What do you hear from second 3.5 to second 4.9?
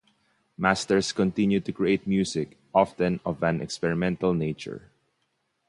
experimental nature.